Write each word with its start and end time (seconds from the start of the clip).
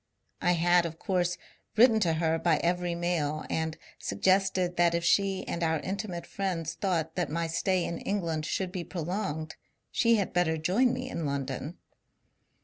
I 0.41 0.53
had 0.53 0.87
of 0.87 0.97
course 0.97 1.37
written 1.75 1.99
to 1.99 2.13
her 2.13 2.39
by 2.39 2.57
every 2.63 2.95
mail, 2.95 3.45
and 3.51 3.77
suggested 3.99 4.75
that 4.75 4.95
if 4.95 5.03
she 5.05 5.47
and 5.47 5.61
our 5.61 5.79
intimate 5.81 6.25
friends 6.25 6.73
thought 6.73 7.13
that 7.15 7.29
my 7.29 7.45
stay 7.45 7.85
in 7.85 7.99
England 7.99 8.47
should 8.47 8.71
be 8.71 8.83
prolonged, 8.83 9.57
she 9.91 10.15
had 10.15 10.33
better 10.33 10.57
join 10.57 10.91
me 10.91 11.07
in 11.07 11.27
London. 11.27 11.77